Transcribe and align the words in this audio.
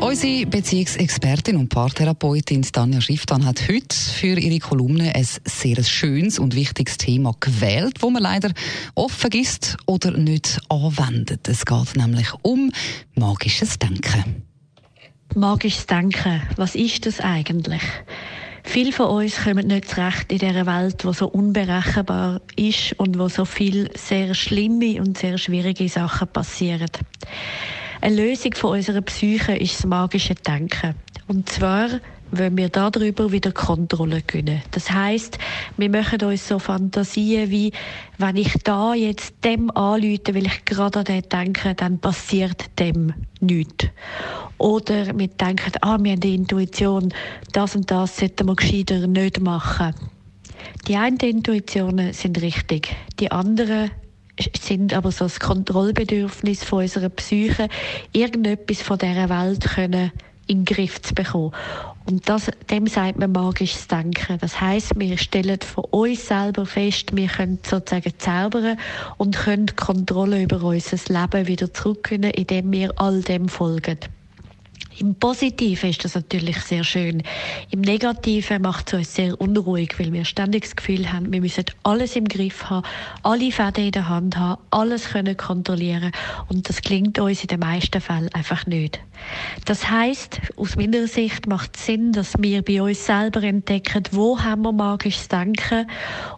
Unsere 0.00 0.46
Beziehungsexpertin 0.46 1.56
und 1.56 1.70
Paartherapeutin 1.70 2.62
Tanja 2.62 3.00
Schifftan 3.00 3.44
hat 3.44 3.68
heute 3.68 3.96
für 3.96 4.38
ihre 4.38 4.60
Kolumne 4.60 5.12
ein 5.14 5.26
sehr 5.44 5.82
schönes 5.82 6.38
und 6.38 6.54
wichtiges 6.54 6.98
Thema 6.98 7.34
gewählt, 7.40 7.96
wo 8.00 8.08
man 8.08 8.22
leider 8.22 8.52
oft 8.94 9.18
vergisst 9.18 9.76
oder 9.86 10.12
nicht 10.12 10.60
anwendet. 10.68 11.48
Es 11.48 11.66
geht 11.66 11.96
nämlich 11.96 12.28
um 12.42 12.70
magisches 13.16 13.78
Denken. 13.80 14.44
Magisches 15.34 15.86
Denken, 15.86 16.42
was 16.56 16.76
ist 16.76 17.04
das 17.04 17.20
eigentlich? 17.20 17.82
Viele 18.62 18.92
von 18.92 19.06
uns 19.06 19.42
kommen 19.42 19.66
nicht 19.66 19.88
zurecht 19.88 20.30
in 20.30 20.38
dieser 20.38 20.66
Welt, 20.66 21.02
die 21.02 21.12
so 21.12 21.26
unberechenbar 21.26 22.40
ist 22.54 22.92
und 22.98 23.18
wo 23.18 23.28
so 23.28 23.44
viel 23.44 23.90
sehr 23.96 24.34
schlimme 24.34 25.00
und 25.00 25.18
sehr 25.18 25.38
schwierige 25.38 25.88
Sachen 25.88 26.28
passieren. 26.28 26.90
Eine 28.00 28.14
Lösung 28.14 28.54
von 28.54 28.76
unserer 28.76 29.00
Psyche 29.00 29.56
ist 29.56 29.78
das 29.78 29.86
magische 29.86 30.34
Denken. 30.34 30.94
Und 31.26 31.48
zwar 31.48 31.88
wollen 32.30 32.56
wir 32.56 32.68
darüber 32.68 33.32
wieder 33.32 33.50
Kontrolle 33.50 34.22
gewinnen. 34.22 34.62
Das 34.70 34.90
heißt, 34.90 35.38
wir 35.76 35.90
machen 35.90 36.22
uns 36.22 36.46
so 36.46 36.60
Fantasien 36.60 37.50
wie, 37.50 37.72
wenn 38.18 38.36
ich 38.36 38.52
da 38.62 38.94
jetzt 38.94 39.34
dem 39.44 39.70
anlüte, 39.72 40.34
weil 40.34 40.46
ich 40.46 40.64
gerade 40.64 41.00
an 41.00 41.04
den 41.06 41.22
denke, 41.22 41.74
dann 41.74 41.98
passiert 41.98 42.66
dem 42.78 43.14
nichts. 43.40 43.88
Oder 44.58 45.18
wir 45.18 45.28
denken, 45.28 45.72
ah, 45.80 45.98
wir 46.00 46.12
haben 46.12 46.20
die 46.20 46.34
Intuition, 46.34 47.12
das 47.52 47.74
und 47.74 47.90
das 47.90 48.18
sollten 48.18 48.46
wir 48.46 48.56
gescheiter 48.56 49.06
nicht 49.08 49.40
machen. 49.40 49.94
Die 50.86 50.96
einen 50.96 51.18
Intuitionen 51.18 52.12
sind 52.12 52.40
richtig, 52.42 52.94
die 53.18 53.30
anderen 53.30 53.90
sind 54.60 54.94
aber 54.94 55.10
so 55.10 55.24
das 55.24 55.40
Kontrollbedürfnis 55.40 56.64
von 56.64 56.82
unserer 56.82 57.08
Psyche, 57.08 57.68
irgendetwas 58.12 58.82
von 58.82 58.98
dieser 58.98 59.28
Welt 59.28 59.64
können 59.64 60.12
in 60.46 60.64
den 60.64 60.64
Griff 60.64 61.00
zu 61.02 61.14
bekommen. 61.14 61.52
Und 62.06 62.28
das, 62.28 62.50
dem 62.70 62.86
sagt 62.86 63.18
man 63.18 63.32
magisches 63.32 63.86
Denken. 63.86 64.38
Das 64.40 64.60
heißt, 64.60 64.92
wir 64.96 65.18
stellen 65.18 65.60
von 65.60 65.84
uns 65.84 66.26
selber 66.26 66.64
fest, 66.64 67.14
wir 67.14 67.28
können 67.28 67.58
sozusagen 67.62 68.12
zaubern 68.18 68.78
und 69.18 69.36
können 69.36 69.66
Kontrolle 69.76 70.42
über 70.42 70.62
unser 70.62 70.96
Leben 71.08 71.46
wieder 71.46 71.72
zurückgewinnen, 71.72 72.30
indem 72.30 72.72
wir 72.72 72.98
all 72.98 73.20
dem 73.20 73.48
folgen. 73.48 73.98
Im 75.00 75.14
Positiven 75.14 75.90
ist 75.90 76.04
das 76.04 76.16
natürlich 76.16 76.60
sehr 76.62 76.82
schön. 76.82 77.22
Im 77.70 77.82
Negativen 77.82 78.62
macht 78.62 78.88
es 78.88 78.98
uns 78.98 79.14
sehr 79.14 79.40
unruhig, 79.40 79.94
weil 79.98 80.12
wir 80.12 80.24
ständig 80.24 80.64
das 80.64 80.74
Gefühl 80.74 81.12
haben, 81.12 81.32
wir 81.32 81.40
müssen 81.40 81.66
alles 81.84 82.16
im 82.16 82.24
Griff 82.24 82.64
haben, 82.64 82.84
alle 83.22 83.52
Fäden 83.52 83.84
in 83.84 83.92
der 83.92 84.08
Hand 84.08 84.36
haben, 84.36 84.60
alles 84.72 85.10
können 85.10 85.36
kontrollieren 85.36 86.10
und 86.48 86.68
das 86.68 86.82
klingt 86.82 87.20
uns 87.20 87.42
in 87.42 87.46
den 87.46 87.60
meisten 87.60 88.00
Fällen 88.00 88.28
einfach 88.34 88.66
nicht. 88.66 88.98
Das 89.64 89.88
heißt, 89.88 90.40
aus 90.56 90.76
meiner 90.76 91.06
Sicht 91.06 91.46
macht 91.46 91.76
es 91.76 91.86
Sinn, 91.86 92.12
dass 92.12 92.34
wir 92.38 92.62
bei 92.62 92.82
uns 92.82 93.06
selber 93.06 93.42
entdecken, 93.42 94.04
wo 94.12 94.40
haben 94.40 94.62
wir 94.62 94.72
magisches 94.72 95.28
Denken 95.28 95.88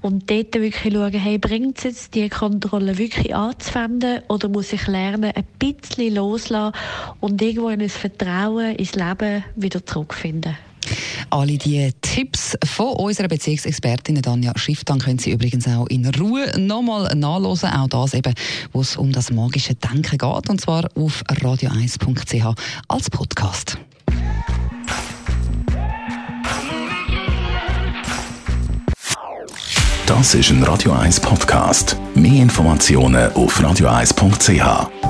und 0.00 0.30
dort 0.30 0.54
wirklich 0.54 0.92
schauen, 0.92 1.12
hey, 1.12 1.38
bringt 1.38 1.78
es 1.78 1.84
jetzt 1.84 2.14
die 2.14 2.28
Kontrolle 2.28 2.98
wirklich 2.98 3.34
anzuwenden 3.34 4.22
oder 4.28 4.48
muss 4.48 4.72
ich 4.72 4.86
lernen, 4.86 5.32
ein 5.34 5.44
bisschen 5.58 6.14
loslassen 6.14 6.76
und 7.20 7.40
irgendwo 7.42 7.68
in 7.68 7.82
ein 7.82 7.88
Vertrauen 7.88 8.47
Vertrauen 8.48 8.76
ins 8.76 8.94
Leben 8.94 9.44
wieder 9.56 9.84
zurückfinden. 9.84 10.56
Alle 11.30 11.58
die 11.58 11.90
Tipps 12.00 12.56
von 12.64 12.94
unserer 12.96 13.28
Beziehungsexpertin 13.28 14.22
Danja 14.22 14.52
Schifftan 14.56 14.98
können 14.98 15.18
Sie 15.18 15.32
übrigens 15.32 15.68
auch 15.68 15.86
in 15.88 16.06
Ruhe 16.06 16.58
nochmal 16.58 17.14
nachlesen. 17.14 17.70
Auch 17.70 17.88
das 17.88 18.14
eben, 18.14 18.32
wo 18.72 18.80
es 18.80 18.96
um 18.96 19.12
das 19.12 19.30
magische 19.30 19.74
Denken 19.74 20.16
geht. 20.16 20.48
Und 20.48 20.60
zwar 20.60 20.88
auf 20.94 21.22
radio1.ch 21.26 22.54
als 22.88 23.10
Podcast. 23.10 23.76
Das 30.06 30.34
ist 30.34 30.48
ein 30.48 30.62
Radio 30.62 30.92
1 30.92 31.20
Podcast. 31.20 31.98
Mehr 32.14 32.42
Informationen 32.42 33.30
auf 33.34 33.60
radio1.ch. 33.60 35.07